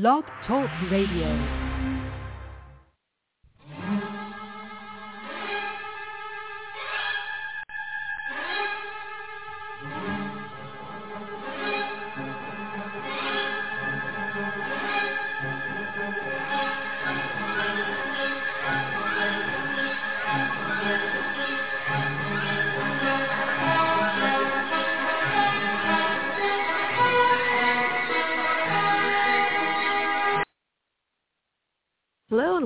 [0.00, 1.63] Blog Talk Radio.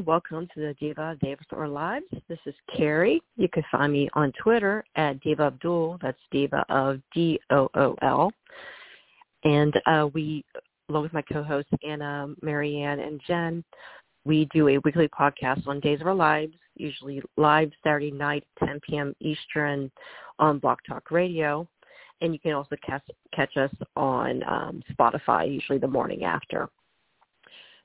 [0.08, 2.06] Welcome to the Diva Davis or Lives.
[2.30, 3.20] This is Carrie.
[3.36, 5.98] You can find me on Twitter at Diva Abdul.
[6.00, 8.32] That's Diva of D O O L.
[9.44, 10.46] And uh, we,
[10.88, 13.62] along with my co-hosts Anna, Marianne, and Jen,
[14.24, 18.80] we do a weekly podcast on Days of Our Lives, usually live Saturday night, 10
[18.88, 19.14] p.m.
[19.20, 19.90] Eastern
[20.38, 21.68] on Blog Talk Radio.
[22.22, 23.04] And you can also catch,
[23.34, 26.70] catch us on um, Spotify, usually the morning after.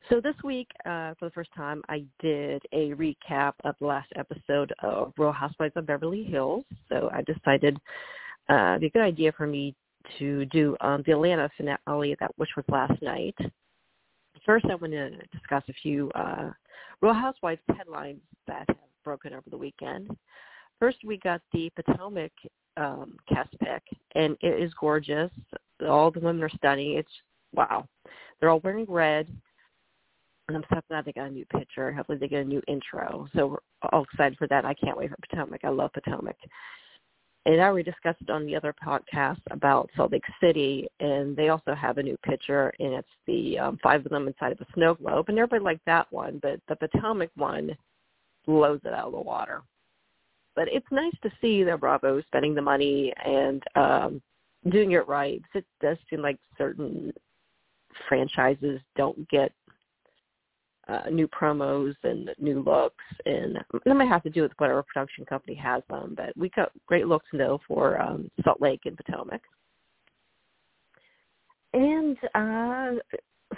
[0.09, 4.11] So this week, uh, for the first time, I did a recap of the last
[4.17, 6.65] episode of Real Housewives of Beverly Hills.
[6.89, 7.77] So I decided
[8.49, 9.73] uh, it'd be a good idea for me
[10.19, 13.35] to do um, the Atlanta finale, that which was last night.
[14.45, 16.49] First, I want to discuss a few uh,
[17.01, 20.09] Real Housewives headlines that have broken over the weekend.
[20.79, 22.31] First, we got the Potomac
[22.75, 23.83] um, cast pick,
[24.15, 25.31] and it is gorgeous.
[25.87, 26.97] All the women are stunning.
[26.97, 27.09] It's
[27.55, 27.87] wow.
[28.39, 29.27] They're all wearing red
[30.47, 31.91] and I'm so glad they got a new picture.
[31.91, 33.27] Hopefully they get a new intro.
[33.35, 34.65] So we're all excited for that.
[34.65, 35.61] I can't wait for Potomac.
[35.63, 36.35] I love Potomac.
[37.45, 41.49] And I already discussed it on the other podcast about Salt Lake City, and they
[41.49, 44.73] also have a new picture, and it's the um, five of them inside of a
[44.73, 45.25] snow globe.
[45.27, 47.75] And everybody liked that one, but the Potomac one
[48.45, 49.61] blows it out of the water.
[50.55, 54.21] But it's nice to see that Bravo spending the money and um,
[54.69, 55.41] doing it right.
[55.53, 57.11] It does seem like certain
[58.07, 59.51] franchises don't get
[60.87, 65.25] uh, new promos and new looks, and that might have to do with whatever production
[65.25, 66.13] company has them.
[66.15, 69.41] But we got great looks though for um, Salt Lake and Potomac.
[71.73, 72.99] And uh,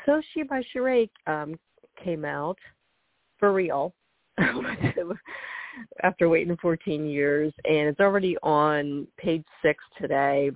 [0.05, 1.59] so She by Sheree um,
[2.01, 2.57] came out
[3.39, 3.93] for real
[6.03, 10.51] after waiting 14 years, and it's already on page six today.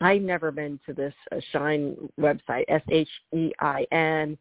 [0.00, 4.38] I've never been to this uh, Shein website, S H E I N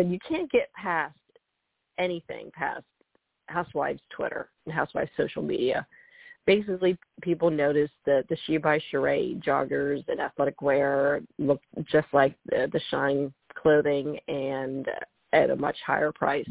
[0.00, 1.14] but you can't get past
[1.98, 2.84] anything past
[3.48, 5.86] Housewives Twitter and Housewives social media.
[6.46, 11.60] Basically, people noticed that the She by Sheree joggers and athletic wear look
[11.92, 14.88] just like the, the Shein clothing and
[15.34, 16.48] at a much higher price.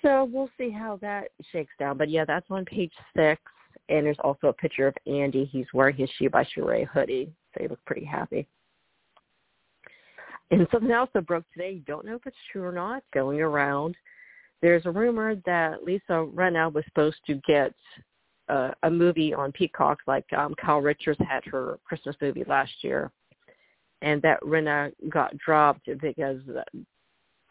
[0.00, 1.98] So we'll see how that shakes down.
[1.98, 3.42] But yeah, that's on page six.
[3.88, 5.44] And there's also a picture of Andy.
[5.44, 7.32] He's wearing his She by Sheree hoodie.
[7.52, 8.46] So he looks pretty happy.
[10.50, 13.94] And something else that broke today, don't know if it's true or not, going around.
[14.62, 17.72] There's a rumor that Lisa Rinna was supposed to get
[18.48, 23.10] uh, a movie on Peacock like um, Kyle Richards had her Christmas movie last year.
[24.02, 26.40] And that Rinna got dropped because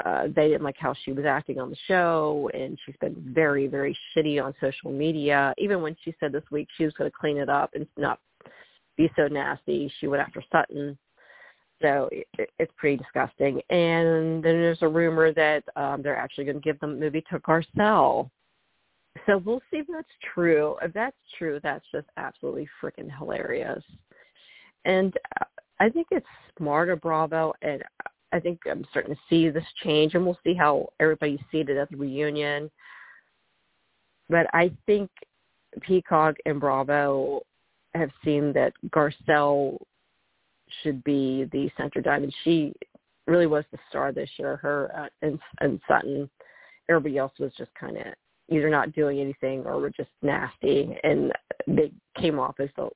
[0.06, 3.68] uh, they didn't like how she was acting on the show, and she's been very,
[3.68, 5.54] very shitty on social media.
[5.58, 8.20] Even when she said this week she was going to clean it up and not
[8.98, 10.98] be so nasty, she went after Sutton
[11.82, 12.28] so it,
[12.60, 13.62] it's pretty disgusting.
[13.70, 17.40] And then there's a rumor that um, they're actually going to give the movie to
[17.40, 18.30] Garcelle.
[19.26, 20.76] So we'll see if that's true.
[20.82, 23.84] If that's true, that's just absolutely freaking hilarious.
[24.86, 25.46] And uh,
[25.80, 26.26] I think it's
[26.58, 27.84] smart of Bravo, and
[28.32, 31.90] I think I'm starting to see this change, and we'll see how everybody's seated at
[31.90, 32.70] the reunion.
[34.30, 35.10] But I think
[35.82, 37.42] Peacock and Bravo
[37.96, 39.78] have seen that Garcelle
[40.84, 42.34] should be the center diamond.
[42.44, 42.74] She
[43.28, 44.58] really was the star this year.
[44.58, 46.30] Her uh, and, and Sutton.
[46.90, 48.06] Everybody else was just kind of
[48.50, 51.32] either not doing anything or were just nasty, and
[51.68, 52.90] they came off as the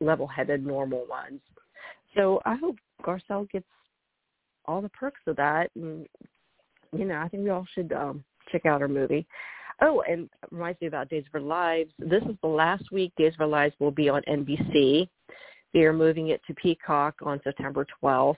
[0.00, 1.40] level-headed, normal ones.
[2.14, 3.66] So I hope Garcelle gets
[4.66, 6.06] all the perks of that, and
[6.96, 9.26] you know, I think we all should um, check out her movie.
[9.82, 11.92] Oh, and reminds me about Days of Our Lives.
[11.98, 15.08] This is the last week Days of Our Lives will be on NBC.
[15.72, 18.36] They are moving it to Peacock on September 12th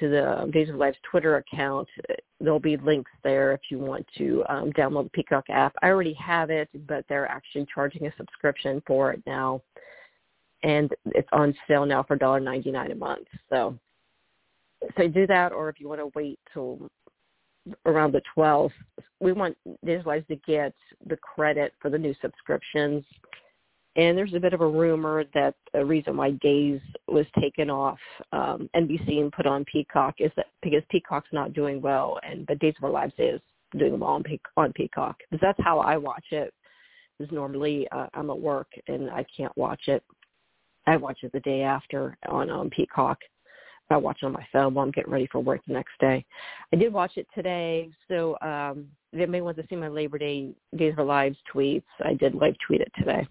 [0.00, 1.88] to the Days of Life's Twitter account.
[2.40, 5.74] There'll be links there if you want to um, download the Peacock app.
[5.82, 9.62] I already have it, but they're actually charging a subscription for it now,
[10.62, 13.26] and it's on sale now for $1.99 a month.
[13.48, 13.78] So,
[14.96, 16.90] so do that, or if you want to wait till
[17.86, 18.72] around the 12th,
[19.20, 20.74] we want Days of Life to get
[21.06, 23.04] the credit for the new subscriptions
[23.96, 27.98] And there's a bit of a rumor that the reason why Days was taken off
[28.32, 32.58] um, NBC and put on Peacock is that because Peacock's not doing well, and but
[32.58, 33.40] Days of Our Lives is
[33.78, 35.18] doing well on, Pe- on Peacock.
[35.30, 36.52] Because that's how I watch it.
[37.18, 40.02] Because normally uh, I'm at work and I can't watch it.
[40.86, 43.18] I watch it the day after on um, Peacock.
[43.90, 46.24] I watch it on my phone while I'm getting ready for work the next day.
[46.72, 50.52] I did watch it today, so um, if anybody wants to see my Labor Day
[50.76, 53.28] Days of Our Lives tweets, I did live tweet it today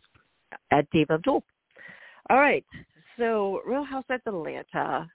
[0.72, 1.44] at Dave Abdul.
[2.30, 2.66] All right,
[3.18, 5.10] so Real Housewives of Atlanta,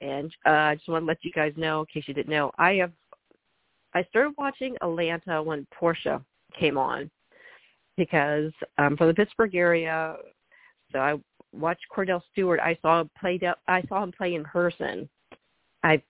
[0.00, 2.50] and uh, I just want to let you guys know, in case you didn't know,
[2.58, 2.92] I have
[3.94, 6.22] I started watching Atlanta when Portia
[6.58, 7.10] came on
[7.96, 10.16] because um, from the Pittsburgh area,
[10.92, 11.14] so I
[11.52, 12.60] watched Kordell Stewart.
[12.60, 13.40] I saw him play.
[13.66, 15.08] I saw him play in person.
[15.82, 16.02] I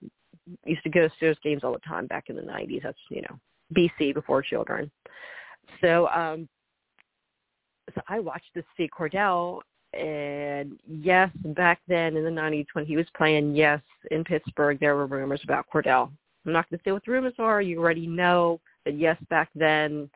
[0.65, 2.83] used to go to Steelers games all the time back in the '90s.
[2.83, 3.39] That's you know
[3.73, 4.91] BC before children.
[5.81, 6.49] So um,
[7.93, 9.61] so I watched this see Kordell,
[9.93, 13.81] and yes, back then in the '90s when he was playing, yes,
[14.11, 16.11] in Pittsburgh there were rumors about Kordell.
[16.45, 17.61] I'm not going to say what the rumors are.
[17.61, 20.09] You already know that yes, back then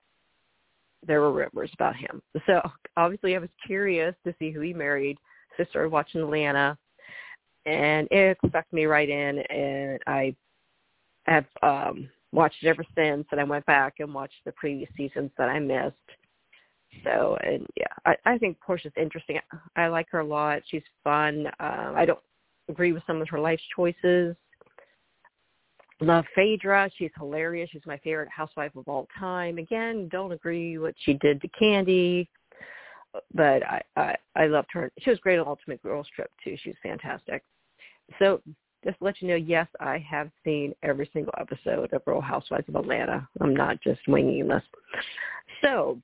[1.05, 2.21] there were rumors about him.
[2.45, 2.61] So
[2.95, 5.17] obviously I was curious to see who he married.
[5.57, 6.77] So I started watching Atlanta
[7.65, 10.35] and it sucked me right in and I
[11.25, 15.31] have um watched it ever since and I went back and watched the previous seasons
[15.37, 15.95] that I missed.
[17.03, 19.39] So and yeah, I, I think Portia's interesting.
[19.75, 20.61] I like her a lot.
[20.67, 21.47] She's fun.
[21.59, 22.19] Uh, I don't
[22.69, 24.35] agree with some of her life choices.
[25.99, 26.89] Love Phaedra.
[26.97, 27.69] She's hilarious.
[27.71, 29.57] She's my favorite housewife of all time.
[29.57, 32.27] Again, don't agree what she did to Kandi,
[33.33, 34.91] but I I, I loved her.
[34.99, 36.57] She was great on Ultimate Girls Trip too.
[36.61, 37.43] She was fantastic.
[38.19, 38.41] So
[38.83, 42.67] just to let you know, yes, I have seen every single episode of Real Housewives
[42.67, 43.27] of Atlanta.
[43.39, 44.63] I'm not just winging this.
[45.61, 45.99] So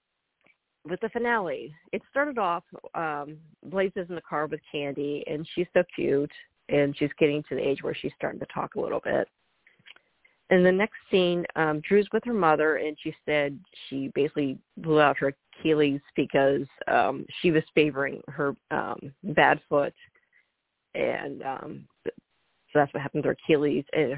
[0.90, 2.64] with the finale, it started off,
[2.96, 6.32] um, Blaze is in the car with Kandi, and she's so cute,
[6.70, 9.28] and she's getting to the age where she's starting to talk a little bit
[10.50, 15.02] in the next scene, um, Drew's with her mother, and she said she basically blew
[15.02, 19.94] out her Achilles because um, she was favoring her um, bad foot,
[20.96, 22.12] and um, so
[22.76, 23.84] that's what happened to her Achilles.
[23.92, 24.18] And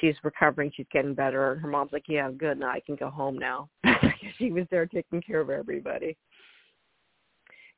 [0.00, 1.52] she's recovering, she's getting better.
[1.52, 2.58] And her mom's like, "Yeah, good.
[2.58, 3.68] Now I can go home now."
[4.38, 6.16] she was there taking care of everybody.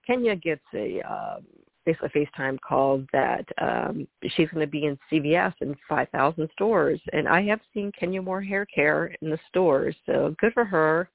[0.06, 1.44] Kenya gets a um,
[1.84, 7.00] basically FaceTime call that um, she's going to be in CVS in 5,000 stores.
[7.12, 11.08] And I have seen Kenya Moore Hair Care in the stores, so good for her.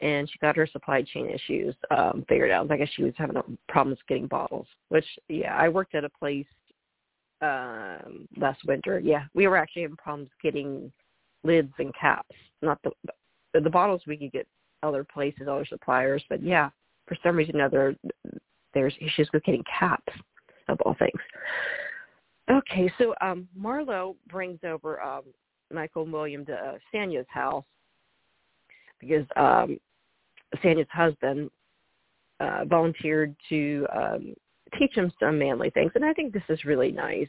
[0.00, 2.70] And she got her supply chain issues um, figured out.
[2.70, 3.36] I guess she was having
[3.68, 6.46] problems getting bottles, which, yeah, I worked at a place
[7.44, 8.98] um, last winter.
[8.98, 10.90] Yeah, we were actually having problems getting
[11.42, 12.34] lids and caps.
[12.62, 12.90] Not the
[13.60, 14.48] the bottles we could get
[14.82, 16.70] other places, other suppliers, but yeah,
[17.06, 17.96] for some reason or other,
[18.72, 20.12] there's issues with getting caps
[20.68, 21.20] of all things.
[22.50, 25.22] Okay, so um, Marlo brings over um,
[25.72, 27.64] Michael and William to uh, Sanya's house
[29.00, 29.78] because um,
[30.62, 31.50] Sanya's husband
[32.40, 34.34] uh, volunteered to um,
[34.78, 37.28] teach him some manly things, and I think this is really nice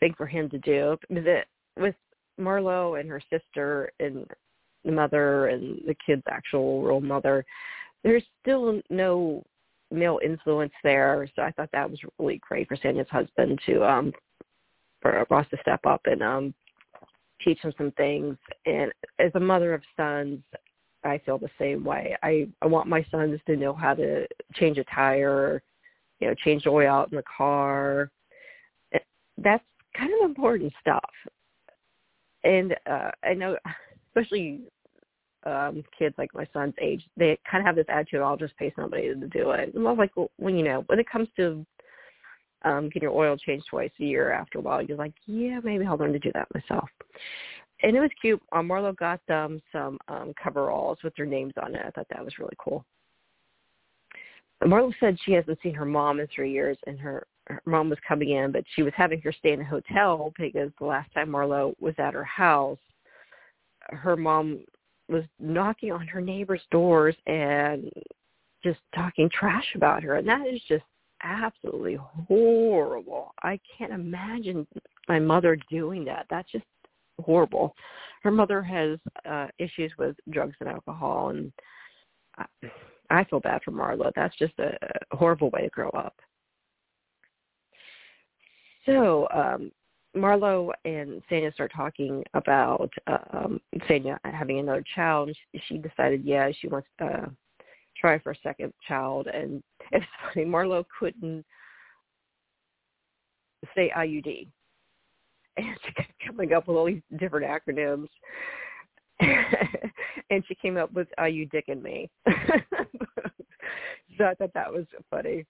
[0.00, 0.96] thing for him to do.
[1.10, 1.46] That
[1.78, 1.94] with
[2.40, 4.26] Marlo and her sister and
[4.84, 7.44] the mother and the kid's actual real mother,
[8.02, 9.42] there's still no
[9.90, 11.28] male influence there.
[11.36, 14.12] So I thought that was really great for Sanya's husband to um
[15.00, 16.54] for Ross to step up and um
[17.42, 18.36] teach him some things.
[18.66, 20.40] And as a mother of sons,
[21.04, 22.16] I feel the same way.
[22.22, 25.62] I I want my sons to know how to change a tire,
[26.24, 28.10] you know, change the oil out in the car.
[29.36, 29.62] That's
[29.94, 31.10] kind of important stuff.
[32.44, 33.58] And uh I know
[34.08, 34.62] especially
[35.44, 38.72] um kids like my son's age, they kind of have this attitude, I'll just pay
[38.74, 39.74] somebody to do it.
[39.74, 41.66] And I was like, well, when you know, when it comes to
[42.64, 45.84] um getting your oil changed twice a year after a while, you're like, yeah, maybe
[45.84, 46.88] I'll learn to do that myself.
[47.82, 48.40] And it was cute.
[48.52, 51.82] Um, Marlo got them some um coveralls with their names on it.
[51.84, 52.82] I thought that was really cool.
[54.64, 57.98] Marlo said she hasn't seen her mom in three years, and her, her mom was
[58.06, 61.28] coming in, but she was having her stay in a hotel because the last time
[61.28, 62.78] Marlo was at her house,
[63.90, 64.64] her mom
[65.08, 67.90] was knocking on her neighbors' doors and
[68.62, 70.84] just talking trash about her, and that is just
[71.22, 73.34] absolutely horrible.
[73.42, 74.66] I can't imagine
[75.08, 76.26] my mother doing that.
[76.30, 76.64] That's just
[77.20, 77.74] horrible.
[78.22, 81.52] Her mother has uh issues with drugs and alcohol, and
[82.38, 82.46] I,
[83.10, 84.10] I feel bad for Marlo.
[84.14, 84.76] That's just a,
[85.12, 86.14] horrible way to grow up.
[88.86, 89.70] So um,
[90.16, 92.92] Marlo and Sanya start talking about
[93.32, 95.30] um Sanya having another child.
[95.52, 97.26] She, she decided, yeah, she wants uh
[97.96, 100.46] try for a second child, and it's funny.
[100.46, 101.44] Marlo couldn't
[103.74, 104.46] say IUD,
[105.56, 108.08] and she kept coming up with all these different acronyms.
[110.34, 115.44] and she came up with "Are you dicking me?" so I thought that was funny.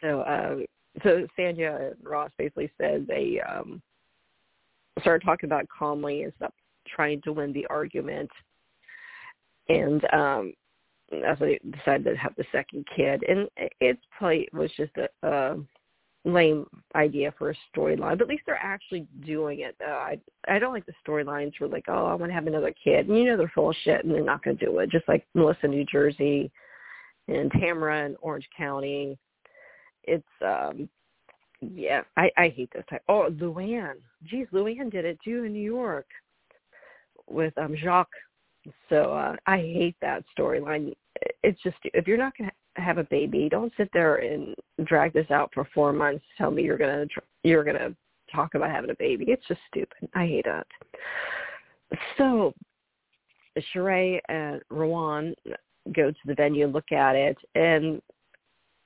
[0.00, 0.56] So, uh,
[1.02, 3.82] so Sanya and Ross basically said they um,
[5.00, 6.54] started talking about calmly and stopped
[6.86, 8.30] trying to win the argument,
[9.68, 10.52] and um,
[11.10, 13.22] they decided to have the second kid.
[13.28, 13.48] And
[13.80, 15.56] it's probably was just a, a
[16.24, 19.76] lame idea for a storyline, but at least they're actually doing it.
[19.86, 22.72] Uh, I I don't like the storylines where like, oh, I want to have another
[22.82, 24.90] kid, and you know they're full of shit, and they're not going to do it.
[24.90, 26.50] Just like Melissa, New Jersey,
[27.28, 29.18] and Tamara in Orange County.
[30.04, 30.88] It's um
[31.60, 33.02] yeah, I I hate this type.
[33.08, 36.06] Oh, Luann, geez, Luann did it too in New York
[37.28, 38.08] with um Jacques.
[38.88, 40.92] So uh I hate that storyline.
[41.42, 43.48] It's just if you're not going to have a baby.
[43.48, 46.24] Don't sit there and drag this out for four months.
[46.38, 47.06] Tell me you're gonna
[47.42, 47.94] you're gonna
[48.34, 49.26] talk about having a baby.
[49.28, 50.08] It's just stupid.
[50.14, 50.66] I hate it.
[52.16, 52.54] So,
[53.74, 55.34] Sheree and Rowan
[55.94, 58.00] go to the venue, look at it, and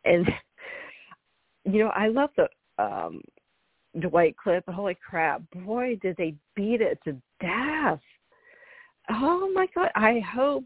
[0.05, 0.28] and
[1.64, 2.49] you know I love the
[2.83, 3.21] um
[4.00, 4.64] Dwight clip.
[4.69, 5.43] Holy crap!
[5.64, 8.00] Boy, did they beat it to death.
[9.09, 9.90] Oh my god!
[9.95, 10.64] I hope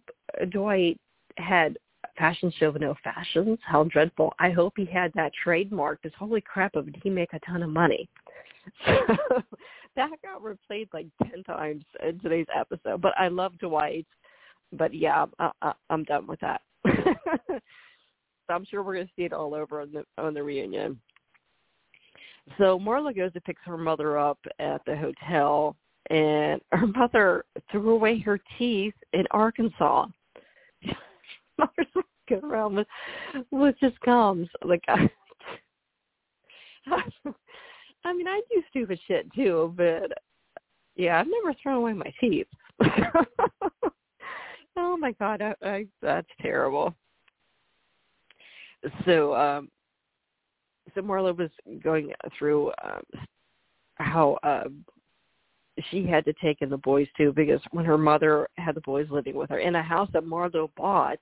[0.50, 0.99] Dwight
[1.37, 1.79] had
[2.21, 3.59] fashion show no fashions.
[3.62, 4.35] How dreadful.
[4.39, 7.71] I hope he had that trademark because holy crap, did he make a ton of
[7.71, 8.09] money.
[8.87, 13.00] that got replayed like 10 times in today's episode.
[13.00, 14.07] But I love Dwight.
[14.73, 16.61] But yeah, I, I, I'm done with that.
[16.87, 17.61] so
[18.50, 21.00] I'm sure we're going to see it all over on the, on the reunion.
[22.59, 25.77] So Marla goes to pick her mother up at the hotel,
[26.11, 30.07] and her mother threw away her teeth in Arkansas.
[32.31, 32.87] Go around with
[33.51, 34.49] with just gums.
[34.65, 35.09] Like I,
[38.05, 40.13] I mean, I do stupid shit too, but
[40.97, 42.47] yeah, I've never thrown away my teeth.
[44.77, 46.95] oh my god, I, I, that's terrible.
[49.05, 49.71] So, um,
[50.95, 51.51] so Marla was
[51.83, 53.03] going through um,
[53.97, 54.85] how um,
[55.91, 59.07] she had to take in the boys too, because when her mother had the boys
[59.11, 61.19] living with her in a house that Marlo bought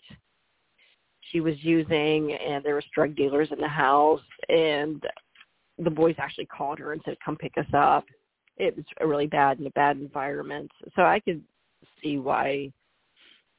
[1.31, 5.03] she was using and there was drug dealers in the house and
[5.79, 8.05] the boys actually called her and said come pick us up.
[8.57, 10.71] It was a really bad in a bad environment.
[10.97, 11.43] So i could
[12.03, 12.73] see why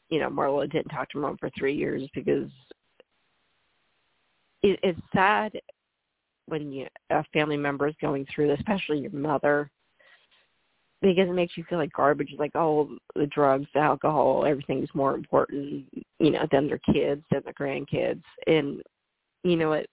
[0.10, 2.50] you know marla didn't talk to mom for three years because
[4.62, 5.60] it, it's sad
[6.48, 9.70] when you a family member is going through especially your mother
[11.02, 12.34] because it makes you feel like garbage.
[12.38, 15.86] Like, oh, the drugs, the alcohol, everything's more important,
[16.20, 18.24] you know, than their kids, than their grandkids.
[18.48, 18.82] And
[19.44, 19.88] you know what?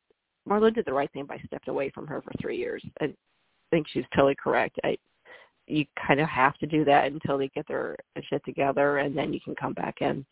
[0.49, 2.83] Marla did the right thing by stepping away from her for three years.
[3.01, 3.13] I
[3.71, 4.79] think she's totally correct.
[4.85, 4.97] I,
[5.67, 7.97] you kind of have to do that until they get their
[8.29, 10.25] shit together, and then you can come back in.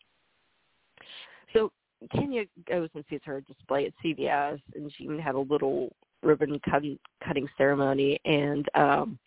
[1.53, 1.71] So
[2.13, 5.91] Kenya goes and sees her display at CVS, and she even had a little
[6.23, 9.19] ribbon cutting cutting ceremony, and um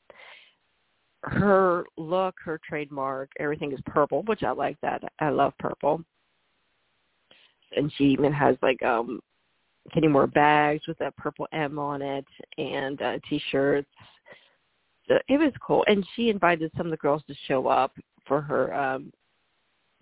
[1.24, 5.02] her look, her trademark, everything is purple, which I like that.
[5.20, 6.02] I love purple.
[7.76, 9.20] And she even has like um
[9.92, 13.88] Kenya Moore bags with that purple M on it and uh t-shirts.
[15.08, 15.84] So it was cool.
[15.86, 17.92] And she invited some of the girls to show up
[18.26, 19.12] for her um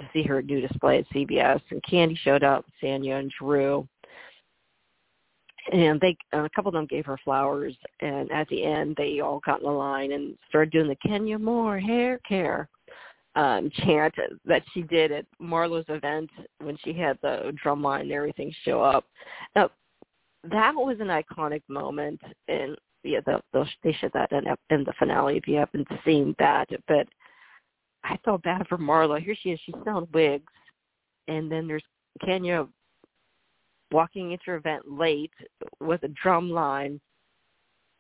[0.01, 1.61] to see her new display at CVS.
[1.71, 3.89] and Kandi showed up, Sanya and Drew
[5.73, 9.41] and they a couple of them gave her flowers and at the end they all
[9.45, 12.69] got in the line and started doing the Kenya Moore hair care
[13.35, 16.31] um chant that she did at Marlo's event
[16.63, 19.05] when she had the drum line and everything show up.
[19.55, 19.71] Now
[20.45, 24.93] that was an iconic moment and yeah they'll, they'll they should that in, in the
[24.99, 27.07] finale if you haven't seen that but
[28.05, 29.21] I felt bad for Marlo.
[29.21, 30.53] Here she is, she's selling wigs
[31.29, 31.83] and then there's
[32.25, 32.67] Kenya
[33.93, 35.33] walking into her event late
[35.81, 37.01] with a drum line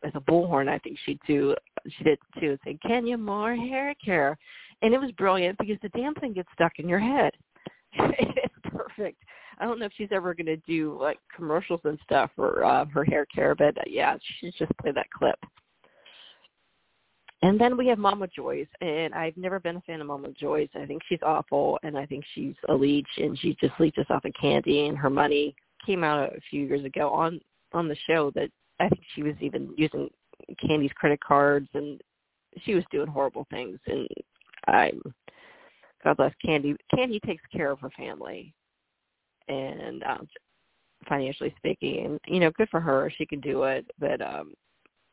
[0.02, 1.54] with a bullhorn I think she do
[1.88, 4.36] she did too say Kenya Moore hair care?
[4.82, 7.32] And it was brilliant because the damn thing gets stuck in your head.
[8.18, 9.22] It's perfect.
[9.58, 12.84] I don't know if she's ever going to do like commercials and stuff for uh,
[12.86, 15.38] her hair care but uh, yeah she just play that clip.
[17.42, 20.70] And then we have Mama Joyce, and I've never been a fan of Mama Joyce.
[20.74, 24.24] I think she's awful, and I think she's a leech, and she just leeches off
[24.24, 25.54] of Kandi and her money
[25.86, 27.40] came out a few years ago on
[27.72, 28.50] on the show that
[28.80, 30.08] I think she was even using
[30.62, 32.00] Kandi's credit cards and
[32.62, 34.08] she was doing horrible things and
[34.66, 34.92] I
[36.04, 36.76] God bless Kandi.
[36.94, 38.54] Kandi takes care of her family.
[39.48, 40.28] and um,
[41.08, 42.04] financially speaking.
[42.04, 43.12] And you know, good for her.
[43.16, 43.86] She can do it.
[43.98, 44.54] But um,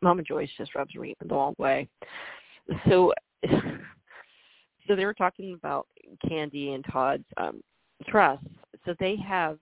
[0.01, 1.87] Mama Joyce just rubs me the wrong way.
[2.87, 3.13] So,
[4.87, 5.87] so they were talking about
[6.25, 7.61] Kandi and Todd's um,
[8.07, 8.45] trust.
[8.85, 9.57] So they have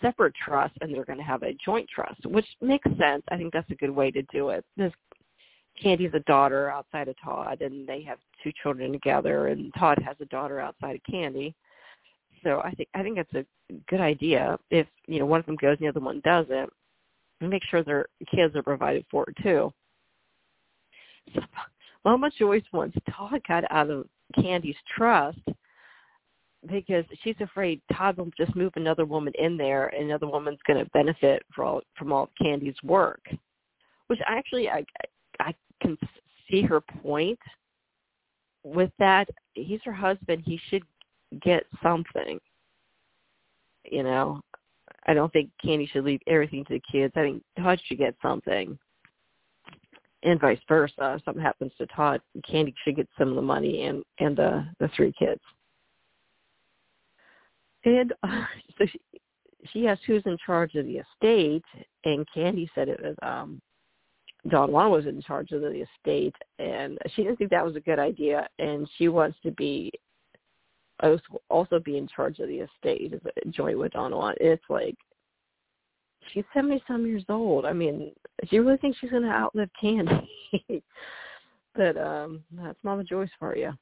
[0.00, 3.22] separate trusts and they're going to have a joint trust, which makes sense.
[3.30, 4.64] I think that's a good way to do it.
[4.76, 4.92] This
[5.82, 10.16] Kandi's a daughter outside of Todd, and they have two children together, and Todd has
[10.20, 11.54] a daughter outside of Kandi.
[12.42, 14.58] So I think I think that's a good idea.
[14.70, 16.70] If you know one of them goes and the other one doesn't,
[17.40, 19.72] make sure their kids are provided for too.
[21.34, 21.40] So
[22.04, 25.38] Mama Joyce wants Todd got out of Kandi's trust
[26.68, 30.82] because she's afraid Todd will just move another woman in there, and another woman's going
[30.84, 33.22] to benefit from all, from all Kandi's work.
[34.08, 34.84] Which actually, I
[35.38, 35.96] I can
[36.50, 37.38] see her point
[38.64, 39.28] with that.
[39.54, 40.42] He's her husband.
[40.44, 40.82] He should
[41.40, 42.38] get something.
[43.84, 44.40] You know,
[45.06, 47.14] I don't think Kandi should leave everything to the kids.
[47.16, 48.78] I think Todd should get something,
[50.22, 51.14] and vice versa.
[51.16, 54.66] If something happens to Todd, Kandi should get some of the money and and the
[54.78, 55.40] the three kids.
[57.84, 58.44] And uh,
[58.78, 59.00] so she,
[59.72, 61.64] she asked who's in charge of the estate,
[62.04, 63.60] and Kandi said it was um
[64.48, 67.80] Don Juan was in charge of the estate, and she didn't think that was a
[67.80, 69.92] good idea, and she wants to be
[71.48, 73.14] also be in charge of the estate
[73.50, 74.34] joint with Don Juan.
[74.40, 74.96] It's like
[76.32, 77.64] she's seventy some years old.
[77.64, 80.26] I mean, do you really think she's going to outlive Kandi?
[81.74, 83.72] but um that's Mama Joyce for you.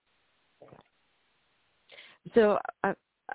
[2.34, 2.94] So I,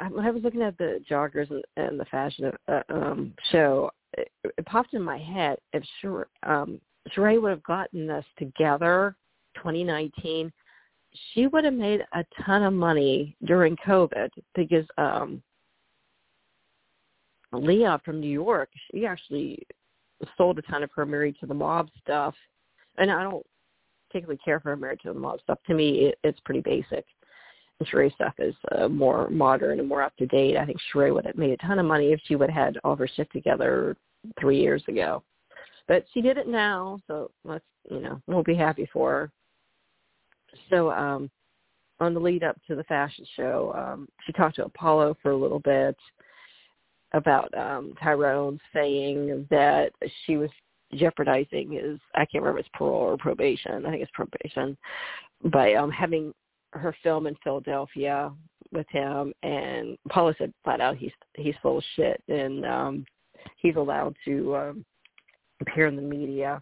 [0.09, 4.31] when I was looking at the joggers and, and the fashion uh, um show, it,
[4.43, 6.79] it popped in my head if sure um
[7.15, 9.15] Sheree would have gotten this together
[9.55, 10.51] 2019,
[11.33, 15.41] she would have made a ton of money during COVID because um
[17.51, 19.65] Leah from New York, she actually
[20.37, 22.35] sold a ton of her Married to the Mob stuff.
[22.97, 23.45] And I don't
[24.09, 25.59] particularly care for her Married to the Mob stuff.
[25.67, 27.05] To me, it, it's pretty basic.
[27.83, 30.57] And Sheree stuff is uh, more modern and more up to date.
[30.57, 32.77] I think Sheree would have made a ton of money if she would have had
[32.83, 33.97] all her shit together
[34.39, 35.23] three years ago.
[35.87, 39.31] But she did it now, so let's you know we'll be happy for her.
[40.69, 41.29] So um,
[41.99, 45.37] on the lead up to the fashion show, um, she talked to Apollo for a
[45.37, 45.97] little bit
[47.11, 49.91] about um, Tyrone saying that
[50.25, 50.49] she was
[50.93, 53.85] jeopardizing his I can't remember his parole or probation.
[53.85, 54.77] I think it's probation
[55.51, 56.33] by um, having
[56.73, 58.31] her film in Philadelphia
[58.71, 63.05] with him and Apollo said flat out he's he's full of shit and um
[63.57, 64.85] he's allowed to um
[65.61, 66.61] appear in the media.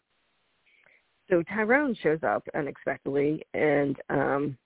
[1.30, 4.58] So Tyrone shows up unexpectedly, and um,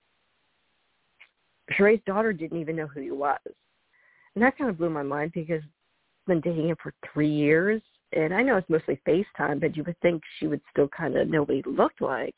[1.72, 3.38] Sheree's daughter didn't even know who he was.
[4.34, 7.80] And that kind of blew my mind because I've been dating him for three years,
[8.12, 11.28] and I know it's mostly FaceTime, but you would think she would still kind of
[11.28, 12.34] know what he looked like.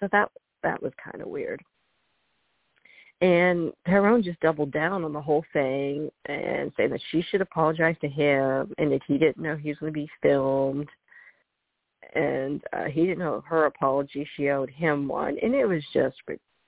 [0.00, 0.30] So that
[0.62, 1.62] that was kind of weird.
[3.22, 7.96] And Tyrone just doubled down on the whole thing and saying that she should apologize
[8.02, 10.88] to him and that he didn't know he was going to be filmed
[12.14, 14.26] and uh, he didn't know her apology.
[14.36, 16.16] She owed him one, and it was just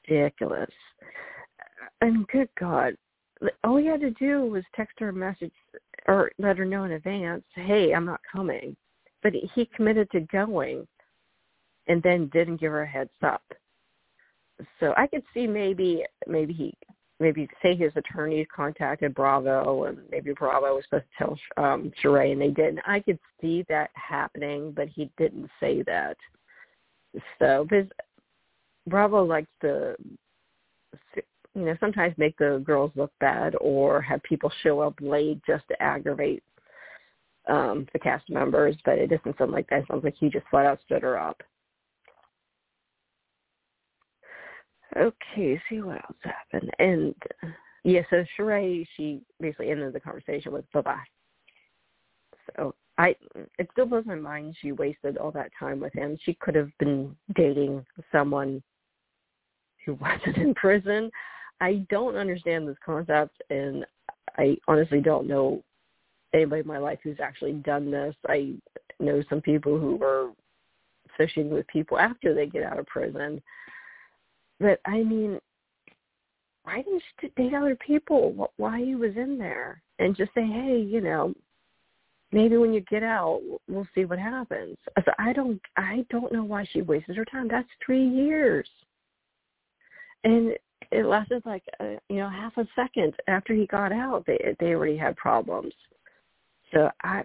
[0.09, 0.71] ridiculous.
[2.01, 2.97] And good God,
[3.65, 5.53] all he had to do was text her a message
[6.07, 8.77] or let her know in advance, "Hey, I'm not coming."
[9.23, 10.87] But he committed to going,
[11.87, 13.43] and then didn't give her a heads up.
[14.81, 16.75] So I could see maybe maybe he
[17.21, 22.33] maybe say his attorneys contacted Bravo and maybe Bravo was supposed to tell um Sheree
[22.33, 22.81] and they didn't.
[22.87, 26.17] I could see that happening, but he didn't say that.
[27.39, 27.89] So because
[28.87, 29.97] Bravo likes to
[31.55, 35.67] you know, sometimes make the girls look bad or have people show up late just
[35.69, 36.43] to aggravate
[37.49, 39.81] um the cast members, but it doesn't sound like that.
[39.81, 41.43] It sounds like he just flat out stood her up.
[44.97, 46.71] Okay, see what else happened.
[46.79, 47.15] And
[47.85, 51.05] yeah, so Sheree, she basically ended the conversation with bye bye.
[52.57, 53.15] So I,
[53.59, 56.19] it still blows my mind she wasted all that time with him.
[56.25, 58.63] She could have been dating someone
[59.85, 61.11] who wasn't in prison.
[61.61, 63.85] I don't understand this concept, and
[64.37, 65.63] I honestly don't know
[66.35, 68.15] anybody in my life who's actually done this.
[68.29, 68.55] I
[69.01, 70.31] know some people who were
[71.15, 73.43] associating with people after they get out of prison
[74.61, 75.41] but I mean,
[76.65, 78.53] why didn't you date other people?
[78.57, 81.33] Why he was in there and just say, hey, you know,
[82.33, 84.77] maybe when you get out, we'll see what happens.
[85.05, 87.49] So I don't, I don't know why she wasted her time.
[87.49, 88.69] That's three years.
[90.25, 90.53] And
[90.91, 94.25] it lasted like uh, you know half a second after he got out.
[94.27, 95.73] They they already had problems.
[96.73, 97.25] So I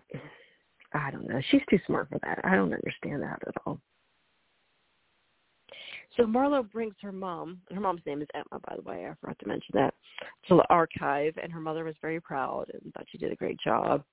[0.93, 1.41] I don't know.
[1.49, 2.39] She's too smart for that.
[2.43, 3.79] I don't understand that at all.
[6.15, 7.59] So Marlo brings her mom.
[7.73, 9.07] Her mom's name is Emma, by the way.
[9.07, 9.93] I forgot to mention that
[10.47, 13.59] to the archive, and her mother was very proud and thought she did a great
[13.59, 14.03] job.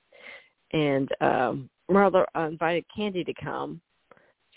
[0.73, 3.81] And um Marlo invited Kandi to come.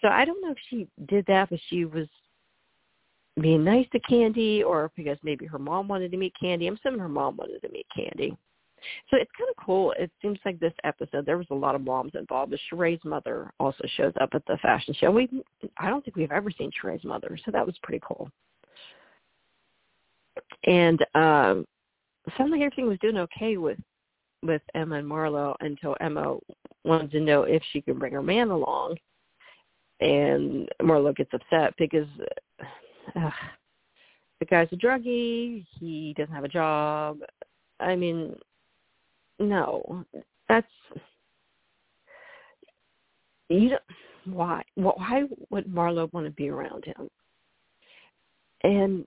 [0.02, 2.08] So I don't know if she did that, but she was
[3.42, 6.68] being nice to Kandi, or because maybe her mom wanted to meet Kandi.
[6.68, 8.38] I'm assuming her mom wanted to meet Kandi.
[9.10, 9.94] So it's kind of cool.
[9.98, 12.52] It seems like this episode there was a lot of moms involved.
[12.52, 15.12] But Sheree's mother also shows up at the fashion show.
[15.12, 15.30] We
[15.78, 18.30] I don't think we've ever seen Sheree's mother, so that was pretty cool.
[20.66, 21.66] And um
[22.38, 23.80] sounded like everything was doing okay with
[24.42, 26.38] with Emma and Marlo until Emma
[26.84, 28.98] wanted to know if she could bring her man along.
[30.02, 32.08] And Marlo gets upset because
[33.16, 33.30] uh,
[34.40, 35.66] the guy's a druggie.
[35.80, 37.20] He doesn't have a job.
[37.80, 38.36] I mean,
[39.44, 40.06] no,
[40.50, 40.68] that's
[43.50, 43.70] you.
[43.70, 43.82] Don't,
[44.26, 44.64] why?
[44.76, 47.10] Why would Marlo want to be around him?
[48.64, 49.06] And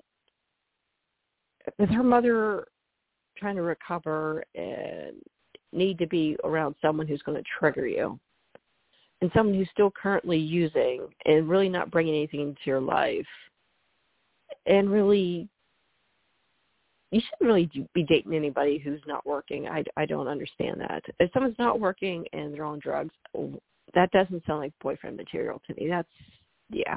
[1.78, 2.66] with her mother
[3.38, 5.16] trying to recover and
[5.72, 8.18] need to be around someone who's going to trigger you
[9.20, 13.26] and someone who's still currently using and really not bringing anything into your life
[14.66, 15.48] and really
[17.10, 19.68] you shouldn't really be dating anybody who's not working.
[19.68, 21.02] I, I don't understand that.
[21.20, 23.14] If someone's not working and they're on drugs,
[23.94, 25.88] that doesn't sound like boyfriend material to me.
[25.88, 26.08] That's
[26.70, 26.96] yeah,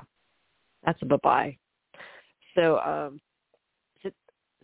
[0.83, 1.57] that's a bye bye.
[2.55, 3.21] So um,
[4.01, 4.09] so,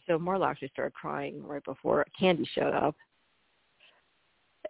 [0.08, 2.96] so Marla actually started crying right before Kandi showed up.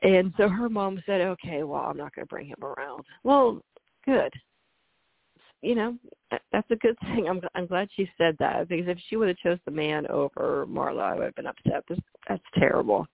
[0.01, 3.61] And so her mom said, "Okay, well, I'm not going to bring him around." Well,
[4.05, 4.33] good
[5.61, 5.97] you know,
[6.51, 7.27] that's a good thing.
[7.27, 10.65] I'm I'm glad she said that because if she would have chose the man over
[10.67, 11.83] Marla, I would have been upset.
[11.89, 13.07] That's, that's terrible.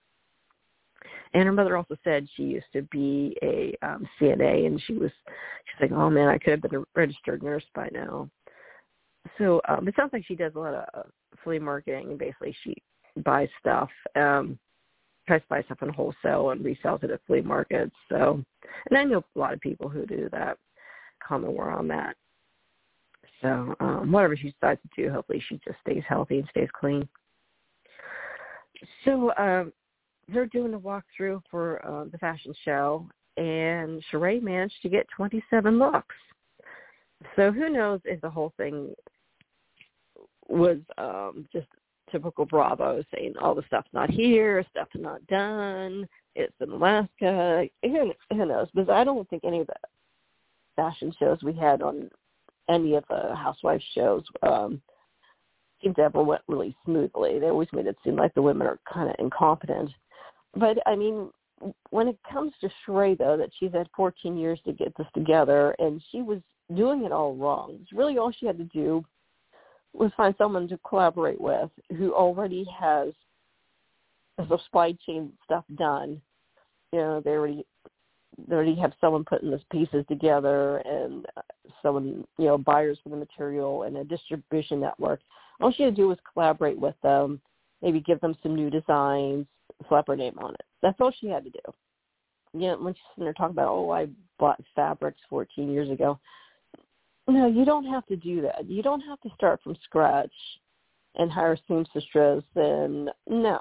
[1.34, 5.12] And her mother also said she used to be a um CNA, and she was
[5.66, 8.30] she's like, oh man, I could have been a registered nurse by now.
[9.38, 11.04] So um it sounds like she does a lot of uh,
[11.44, 12.76] flea marketing, and basically she
[13.24, 14.58] buys stuff, um,
[15.28, 17.96] tries to buy stuff in wholesale and resells it at flea markets.
[18.10, 18.44] So,
[18.90, 20.58] and I know a lot of people who do that.
[21.26, 22.16] Comment where I'm at.
[23.42, 27.08] So um, whatever she decides to do, hopefully she just stays healthy and stays clean.
[29.06, 29.74] So um,
[30.32, 35.78] they're doing a walkthrough for uh, the fashion show, and Sheree managed to get 27
[35.78, 36.16] looks.
[37.36, 38.94] So who knows if the whole thing
[40.48, 41.68] was um, just
[42.12, 47.68] typical Bravo saying all the stuff's not here, stuff's not done, it's in Alaska.
[47.84, 48.68] Who, who knows?
[48.74, 49.76] Because I don't think any of the
[50.76, 52.10] fashion shows we had on
[52.70, 54.82] any of the housewives shows um
[55.82, 57.40] seem to ever went really smoothly.
[57.40, 59.90] They always made it seem like the women are kind of incompetent.
[60.56, 61.30] But I mean,
[61.90, 65.76] when it comes to Sheree, though, that she's had 14 years to get this together,
[65.80, 66.40] and she was
[66.76, 67.78] doing it all wrong.
[67.82, 69.04] It's really all she had to do
[69.94, 73.10] was find someone to collaborate with who already has
[74.38, 76.22] the supply chain stuff done.
[76.94, 77.66] You know, they already
[78.38, 81.26] they already have someone putting those pieces together and
[81.82, 85.20] someone, you know, buyers for the material and a distribution network.
[85.60, 87.42] All she had to do was collaborate with them,
[87.82, 89.46] maybe give them some new designs,
[89.88, 90.64] slap her name on it.
[90.82, 91.60] That's all she had to do.
[92.54, 94.08] You know, when she's sitting there talking about, oh, I
[94.40, 96.20] bought fabrics 14 years ago.
[97.28, 98.66] No, you don't have to do that.
[98.68, 100.34] You don't have to start from scratch
[101.16, 102.44] and hire seamstresses.
[102.56, 103.60] And no,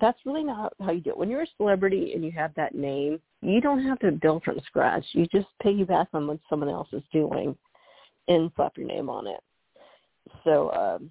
[0.00, 1.18] that's really not how you do it.
[1.18, 4.60] When you're a celebrity and you have that name, you don't have to build from
[4.66, 5.04] scratch.
[5.12, 7.56] You just piggyback on what someone else is doing
[8.28, 9.40] and slap your name on it.
[10.44, 11.10] So, um,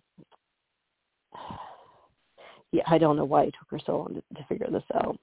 [2.72, 5.18] yeah, I don't know why it took her so long to, to figure this out.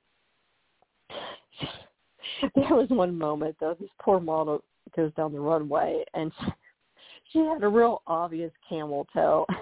[2.54, 3.76] there was one moment though.
[3.78, 4.62] This poor model
[4.94, 6.32] goes down the runway and
[7.32, 9.46] she had a real obvious camel toe.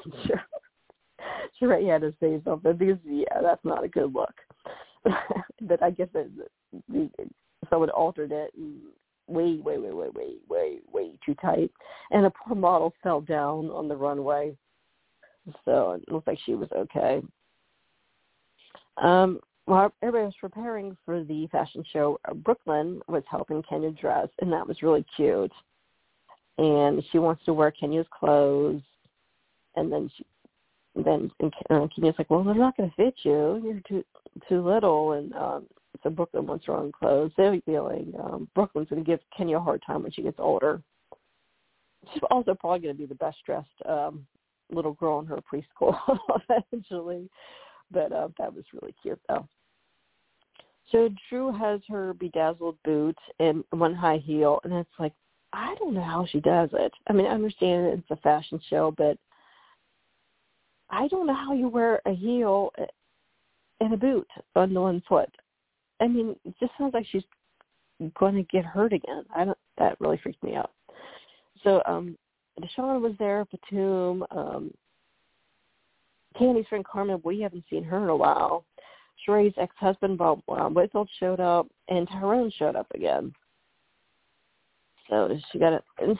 [1.58, 4.34] She had to say something because yeah, that's not a good look.
[5.62, 6.30] but I guess that
[7.70, 8.80] someone altered it and
[9.26, 11.70] way, way, way, way, way, way, way too tight,
[12.10, 14.56] and the poor model fell down on the runway.
[15.64, 17.22] So it looks like she was okay.
[19.02, 24.28] Um, while everybody was preparing for the fashion show, uh, Brooklyn was helping Kenya dress,
[24.40, 25.52] and that was really cute.
[26.58, 28.82] And she wants to wear Kenya's clothes,
[29.76, 30.24] and then she
[30.96, 33.60] then and uh, Kenya's like, well, they're not going to fit you.
[33.64, 34.04] You're too
[34.48, 35.12] too little.
[35.12, 35.66] And um,
[36.02, 37.32] so Brooklyn wants her own clothes.
[37.36, 40.82] They're feeling um, Brooklyn's going to give Kenya a hard time when she gets older.
[42.12, 44.26] She's also probably going to be the best dressed um,
[44.70, 45.96] little girl in her preschool
[46.72, 47.28] eventually.
[47.90, 49.48] But uh, that was really cute though.
[50.92, 55.12] So Drew has her bedazzled boot and one high heel, and it's like
[55.52, 56.92] I don't know how she does it.
[57.06, 59.16] I mean, I understand it's a fashion show, but
[60.90, 62.70] I don't know how you wear a heel
[63.84, 65.30] and a boot on the one foot.
[66.00, 67.22] I mean, it just sounds like she's
[68.18, 69.24] going to get hurt again.
[69.34, 69.58] I don't.
[69.78, 70.70] That really freaked me out.
[71.62, 72.16] So um
[72.60, 74.72] Deshawn was there, Batum, um,
[76.38, 77.20] Kandi's friend Carmen.
[77.24, 78.64] We haven't seen her in a while.
[79.26, 83.32] Sheree's ex-husband Bob um, Whitfield showed up, and Tyrone showed up again.
[85.08, 85.84] So she got it.
[85.98, 86.18] And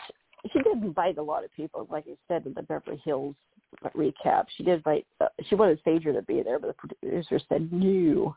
[0.52, 3.34] she did invite a lot of people, like I said in the Beverly Hills
[3.96, 4.46] recap.
[4.56, 5.06] She did invite.
[5.20, 8.36] Uh, she wanted Phaedra to be there, but the producer said no,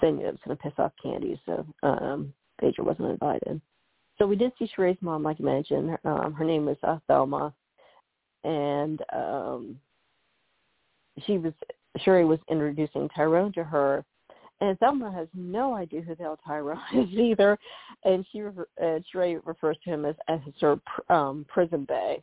[0.00, 1.38] they knew it was going to piss off Kandi.
[1.46, 3.60] So um, Phaedra wasn't invited.
[4.18, 5.96] So we did see Sheree's mom, like I mentioned.
[6.04, 7.54] Um, her name was uh, Thelma,
[8.44, 9.80] and um,
[11.26, 11.52] she was
[11.98, 14.04] Sheree was introducing Tyrone to her,
[14.60, 17.58] and Thelma has no idea who the hell Tyrone is either,
[18.04, 18.52] and she uh,
[19.12, 22.22] Sheree refers to him as as her um, prison bay.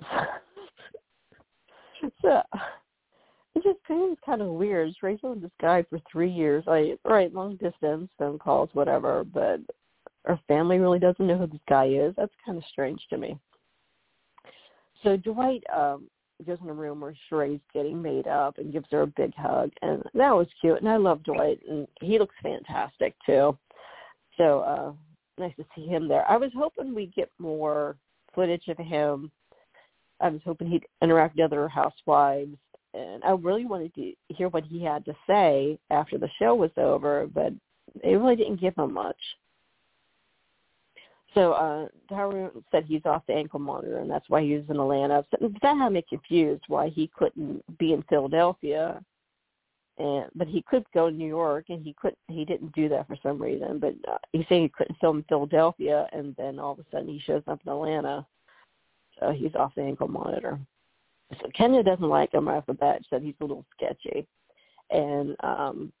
[2.22, 2.42] so
[3.54, 4.94] it just seems kind of weird.
[5.02, 9.60] Sheree's known this guy for three years, like right, long distance phone calls, whatever, but
[10.24, 12.14] her family really doesn't know who this guy is.
[12.16, 13.38] That's kind of strange to me.
[15.02, 16.08] So Dwight um
[16.46, 19.72] goes in a room where Sheree's getting made up and gives her a big hug,
[19.82, 20.78] and that was cute.
[20.78, 23.58] And I love Dwight, and he looks fantastic too.
[24.36, 24.92] So uh
[25.40, 26.28] nice to see him there.
[26.30, 27.96] I was hoping we'd get more
[28.34, 29.30] footage of him.
[30.20, 32.56] I was hoping he'd interact with other housewives,
[32.94, 36.70] and I really wanted to hear what he had to say after the show was
[36.76, 37.52] over, but
[38.02, 39.16] they really didn't give him much.
[41.34, 44.80] So uh Tyrone said he's off the ankle monitor and that's why he was in
[44.80, 45.24] Atlanta.
[45.30, 49.02] So that had me confused why he couldn't be in Philadelphia.
[49.98, 53.06] And but he could go to New York and he couldn't he didn't do that
[53.06, 53.78] for some reason.
[53.78, 57.08] But uh, he's saying he couldn't film in Philadelphia and then all of a sudden
[57.08, 58.26] he shows up in Atlanta.
[59.20, 60.58] So he's off the ankle monitor.
[61.40, 63.00] So Kenya doesn't like him right off the bat.
[63.00, 64.26] She said he's a little sketchy.
[64.90, 65.92] And um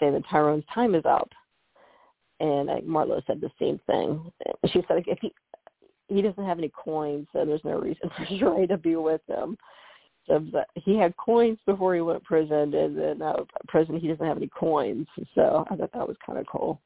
[0.00, 1.30] saying that Tyrone's time is up
[2.40, 4.30] and uh, Marlo said the same thing.
[4.66, 5.32] She said if he
[6.08, 9.56] he doesn't have any coins, so there's no reason for Sheree to be with him.
[10.26, 14.26] So he had coins before he went to prison, and then now prison he doesn't
[14.26, 15.06] have any coins.
[15.34, 16.80] So I thought that was kind of cool.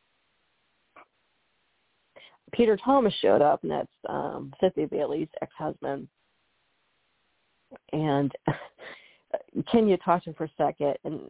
[2.52, 6.08] Peter Thomas showed up, and that's um, Cynthia Bailey's ex-husband.
[7.92, 8.32] And
[9.72, 11.20] Kenya talked to him for a second, and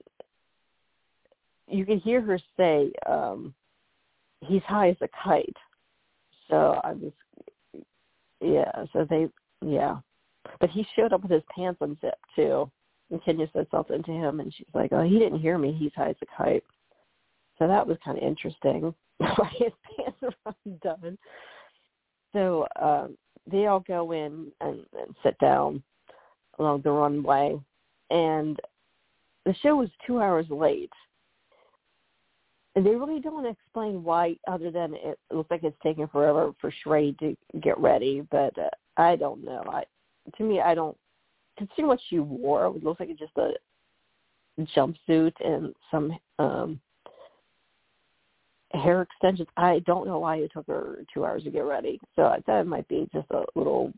[1.69, 3.55] you can hear her say, um,
[4.41, 5.57] he's high as a kite.
[6.49, 7.13] So I was,
[8.41, 8.85] yeah.
[8.93, 9.29] So they,
[9.65, 9.99] yeah.
[10.59, 12.71] But he showed up with his pants unzipped too.
[13.11, 15.73] And Kenya said something to him, and she's like, "Oh, he didn't hear me.
[15.73, 16.65] He's high as a kite."
[17.59, 18.95] So that was kind of interesting.
[19.21, 20.10] His pants
[20.47, 21.19] are undone.
[22.33, 23.17] So um,
[23.51, 25.83] they all go in and, and sit down
[26.59, 27.59] along the runway,
[28.11, 28.59] and
[29.47, 30.93] the show was two hours late
[32.77, 36.73] and they really don't explain why, other than it looks like it's taking forever for
[36.73, 38.27] Sheree to get ready.
[38.31, 39.65] But uh, I don't know.
[39.67, 39.85] I
[40.37, 40.97] to me, I don't
[41.59, 42.67] consider what she wore.
[42.67, 43.53] It looks like it's just a
[44.77, 46.81] jumpsuit and some um
[48.73, 49.49] hair extensions.
[49.57, 52.01] I don't know why it took her two hours to get ready.
[52.17, 53.93] So I thought it might be just a little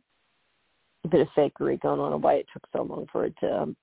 [1.10, 3.76] bit of fakery going on and why it took so long for it to um,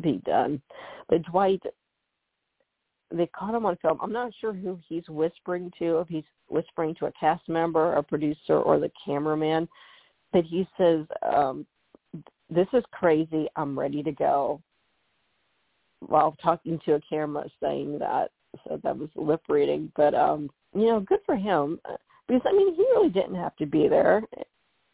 [0.00, 0.62] be done.
[1.08, 1.62] But Dwight
[3.12, 3.98] they caught him on film.
[4.00, 8.02] I'm not sure who he's whispering to, if he's whispering to a cast member, a
[8.02, 9.68] producer, or the cameraman.
[10.32, 11.66] But he says, um,
[12.48, 13.48] "This is crazy.
[13.56, 14.62] I'm ready to go."
[16.06, 18.30] While talking to a camera, saying that,
[18.64, 19.92] so that was lip reading.
[19.96, 21.80] But um, you know, good for him
[22.28, 24.22] because I mean, he really didn't have to be there.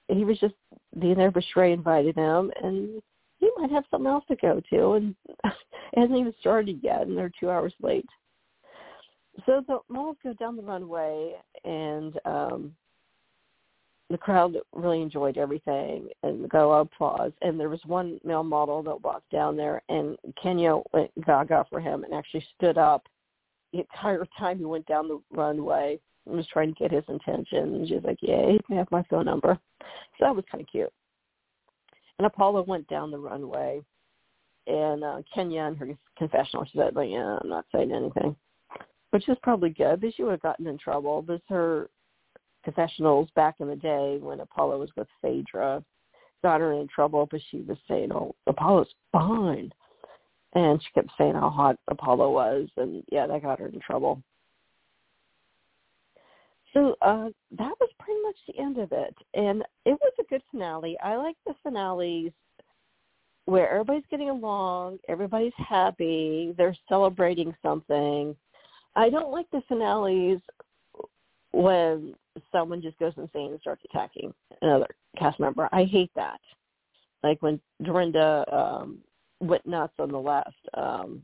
[0.08, 0.54] He was just
[0.98, 1.30] being there.
[1.30, 3.02] But Sheree invited him, and
[3.38, 5.14] he might have something else to go to, and
[5.44, 8.08] it hasn't even started yet, and they're two hours late.
[9.44, 12.72] So the models go down the runway, and um,
[14.08, 17.32] the crowd really enjoyed everything, and lot applause.
[17.42, 21.80] And there was one male model that walked down there, and Kenya went gaga for
[21.80, 23.06] him and actually stood up
[23.72, 27.74] the entire time he went down the runway and was trying to get his attention.
[27.74, 30.62] And she was like, "Yeah, he can have my phone number." So that was kind
[30.62, 30.92] of cute.
[32.18, 33.82] And Apollo went down the runway,
[34.66, 38.34] and uh, Kenya in her confessional, she said, like, yeah, I'm not saying anything,
[39.10, 41.22] which is probably good, but she would have gotten in trouble.
[41.22, 41.88] This her
[42.64, 45.84] confessionals back in the day when Apollo was with Phaedra.
[46.42, 49.72] got her in trouble, but she was saying, "Oh, Apollo's fine,"
[50.56, 54.22] and she kept saying how hot Apollo was, and yeah, that got her in trouble.
[56.72, 60.42] So uh, that was pretty much the end of it, and it was a good
[60.50, 60.96] finale.
[61.04, 62.32] I like the finales
[63.44, 68.34] where everybody's getting along, everybody's happy, they're celebrating something.
[68.96, 70.40] I don't like the finales
[71.52, 72.14] when
[72.50, 74.88] someone just goes insane and starts attacking another
[75.18, 75.68] cast member.
[75.70, 76.40] I hate that.
[77.22, 78.98] Like when Dorinda um
[79.40, 81.22] went nuts on the last um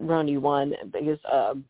[0.00, 1.64] RHONY one because um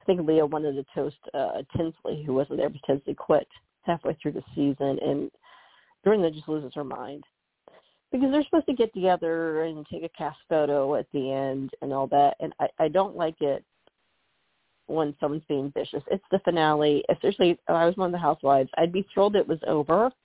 [0.00, 3.48] I think Leah wanted to toast uh Tinsley who wasn't there because Tinsley quit
[3.82, 5.30] halfway through the season and
[6.04, 7.24] Dorinda just loses her mind.
[8.12, 11.92] Because they're supposed to get together and take a cast photo at the end and
[11.92, 13.64] all that and I, I don't like it
[14.86, 16.02] when someone's being vicious.
[16.10, 17.04] It's the finale.
[17.10, 20.10] Especially if I was one of the housewives, I'd be thrilled it was over.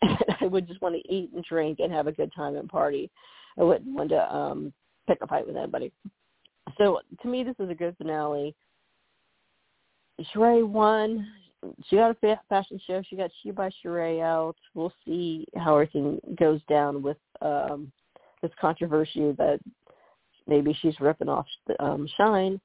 [0.00, 2.68] And I would just want to eat and drink and have a good time and
[2.68, 3.10] party.
[3.58, 4.72] I wouldn't want to um
[5.06, 5.92] pick a fight with anybody.
[6.76, 8.54] So to me, this is a good finale.
[10.34, 11.26] Sheree won.
[11.86, 13.02] She got a fashion show.
[13.08, 14.56] She got She by Sheree out.
[14.74, 17.90] We'll see how everything goes down with um
[18.42, 19.58] this controversy that
[20.46, 21.46] maybe she's ripping off
[21.80, 22.60] um Shein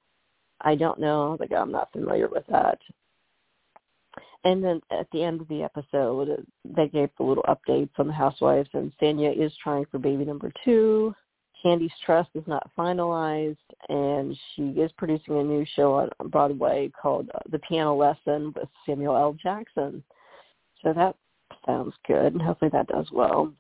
[0.64, 1.38] I don't know.
[1.40, 2.80] Like I'm not familiar with that.
[4.46, 8.14] And then at the end of the episode, they gave the little updates on the
[8.14, 11.16] housewives, and Sanya is trying for baby number two.
[11.64, 13.56] Kandi's Trust is not finalized,
[13.88, 18.68] and she is producing a new show on Broadway called uh, The Piano Lesson with
[18.86, 19.38] Samuel L.
[19.42, 20.04] Jackson.
[20.84, 21.16] So that
[21.66, 23.54] sounds good, and hopefully that does well.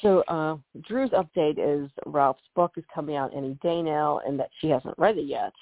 [0.00, 0.56] So uh,
[0.88, 4.98] Drew's update is Ralph's book is coming out any day now, and that she hasn't
[4.98, 5.52] read it yet.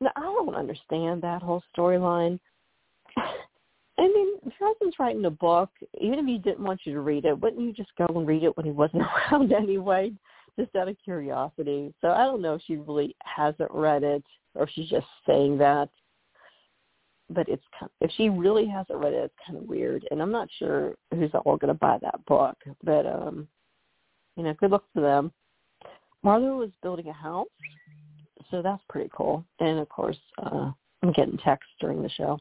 [0.00, 2.38] Now I don't understand that whole storyline.
[3.16, 5.70] I mean, husband's writing a book,
[6.00, 8.42] even if he didn't want you to read it, wouldn't you just go and read
[8.42, 10.12] it when he wasn't around anyway,
[10.58, 11.92] just out of curiosity?
[12.00, 15.58] So I don't know if she really hasn't read it or if she's just saying
[15.58, 15.88] that.
[17.30, 17.62] But it's
[18.00, 21.30] if she really hasn't read it, it's kind of weird, and I'm not sure who's
[21.32, 22.56] all going to buy that book.
[22.82, 23.48] But um
[24.36, 25.32] you know, good luck to them.
[26.24, 27.48] Marlo was building a house,
[28.50, 29.44] so that's pretty cool.
[29.60, 30.70] And of course, uh,
[31.02, 32.38] I'm getting texts during the show.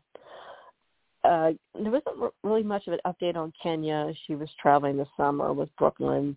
[1.23, 4.12] Uh, there wasn't really much of an update on Kenya.
[4.25, 6.36] She was traveling this summer with Brooklyn,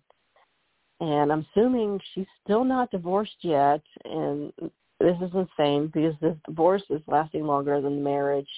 [0.99, 3.81] and I'm assuming she's still not divorced yet.
[4.03, 4.53] And
[4.99, 8.49] this is insane because this divorce is lasting longer than the marriage,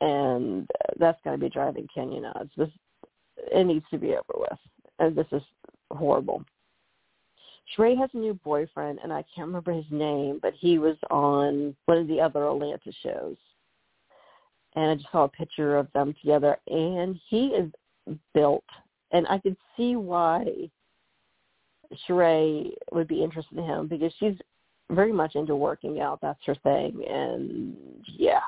[0.00, 2.50] and that's going to be driving Kenya nuts.
[2.56, 2.70] This
[3.52, 4.58] it needs to be over with
[4.98, 5.42] and this is
[5.90, 6.44] horrible.
[7.76, 11.74] Sheree has a new boyfriend, and I can't remember his name, but he was on
[11.86, 13.36] one of the other Atlanta shows.
[14.76, 17.72] And I just saw a picture of them together, and he is
[18.34, 18.64] built,
[19.10, 20.44] and I could see why
[22.06, 24.36] Sheree would be interested in him because she's
[24.90, 26.20] very much into working out.
[26.20, 27.74] That's her thing, and
[28.06, 28.40] yeah,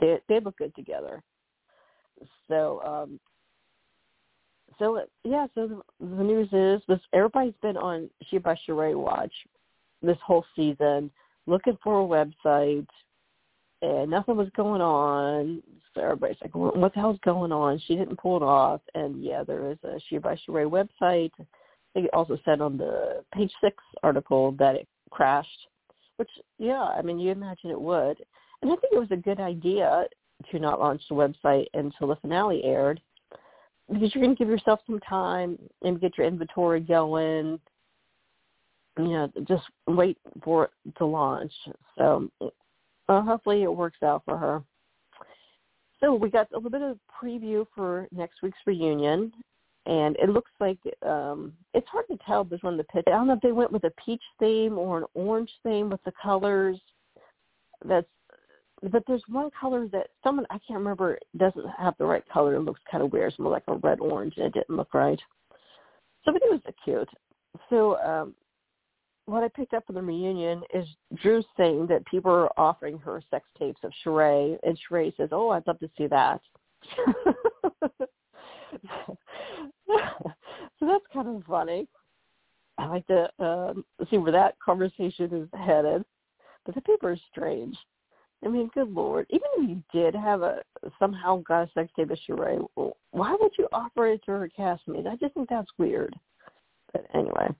[0.00, 1.22] they they look good together.
[2.48, 3.20] So um
[4.78, 9.32] so yeah, so the, the news is this everybody's been on She by Sheree watch
[10.02, 11.10] this whole season
[11.46, 12.86] looking for a website
[13.82, 15.62] and nothing was going on.
[15.94, 17.80] So everybody's like, what the hell's going on?
[17.86, 18.80] She didn't pull it off.
[18.94, 21.32] And yeah, there is a She by Sheree website.
[21.94, 25.66] They also said on the page six article that it crashed,
[26.16, 28.18] which yeah, I mean, you imagine it would.
[28.62, 30.04] And I think it was a good idea
[30.50, 33.00] to not launch the website until the finale aired
[33.92, 37.58] because you're going to give yourself some time and get your inventory going.
[38.98, 41.52] You know, just wait for it to launch.
[41.96, 42.30] So
[43.22, 44.62] hopefully it works out for her.
[46.00, 49.32] So we got a little bit of preview for next week's reunion,
[49.86, 53.04] and it looks like um, it's hard to tell between one the pitch.
[53.06, 56.02] I don't know if they went with a peach theme or an orange theme with
[56.04, 56.78] the colors.
[57.84, 58.06] That's
[58.82, 62.54] but there's one color that someone I can't remember doesn't have the right color.
[62.54, 63.32] It looks kind of weird.
[63.32, 65.20] It's more like a red orange, and it didn't look right.
[66.24, 67.08] So, but it was cute.
[67.68, 68.34] So, um,
[69.30, 70.86] what I picked up from the reunion is
[71.22, 75.50] Drew saying that people are offering her sex tapes of Sheree, and Sheree says, "Oh,
[75.50, 76.40] I'd love to see that."
[79.88, 81.86] so that's kind of funny.
[82.78, 86.04] I like to um, see where that conversation is headed,
[86.64, 87.76] but the paper is strange.
[88.44, 89.26] I mean, good lord.
[89.30, 90.62] Even if you did have a
[90.98, 92.66] somehow got a sex tape of Sheree,
[93.10, 95.06] why would you offer it to her castmate?
[95.06, 96.18] I just think that's weird.
[96.92, 97.54] But anyway,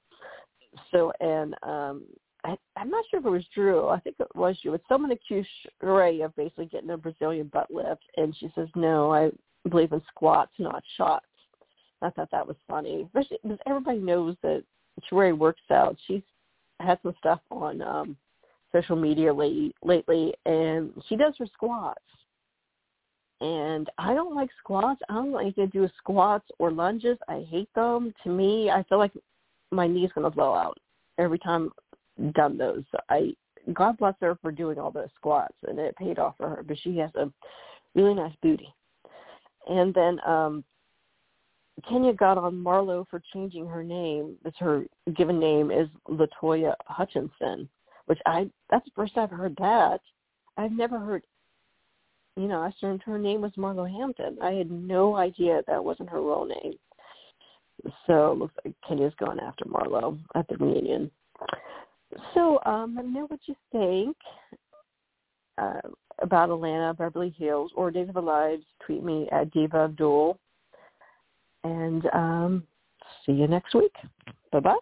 [0.91, 2.05] so and um
[2.45, 3.89] I, I'm not sure if it was Drew.
[3.89, 4.71] I think it was you.
[4.71, 5.49] But someone accused
[5.83, 9.31] Sheree of basically getting a Brazilian butt lift, and she says, "No, I
[9.69, 11.27] believe in squats, not shots."
[12.03, 14.65] I thought that was funny, because everybody knows that
[15.11, 15.99] Sheree works out.
[16.07, 16.23] She's
[16.81, 18.17] had some stuff on um
[18.73, 22.01] social media lately, lately, and she does her squats.
[23.43, 25.01] And I don't like squats.
[25.09, 27.17] I don't like to do squats or lunges.
[27.27, 28.15] I hate them.
[28.23, 29.13] To me, I feel like
[29.71, 30.79] my knee's to blow out
[31.19, 31.71] every time
[32.19, 32.85] I've done those.
[33.09, 33.35] I
[33.75, 36.63] God bless her for doing all those squats, and it paid off for her.
[36.67, 37.31] But she has a
[37.95, 38.73] really nice booty.
[39.69, 40.65] And then um
[41.89, 44.37] Kenya got on Marlo for changing her name.
[44.45, 47.69] It's her given name is Latoya Hutchinson,
[48.07, 50.01] which I that's the first I've heard that.
[50.57, 51.23] I've never heard
[52.37, 54.39] you know, I assumed her name was Marlo Hampton.
[54.41, 56.75] I had no idea that wasn't her real name.
[58.07, 61.11] So it looks like Kenya's going after Marlo at the reunion.
[62.35, 64.17] So um, let me know what you think
[65.59, 65.81] uh,
[66.21, 68.65] about Atlanta, Beverly Hills, or Days of Our Lives.
[68.85, 70.39] Tweet me at Diva Abdul.
[71.65, 72.63] And um,
[73.25, 73.95] see you next week.
[74.51, 74.77] Bye-bye.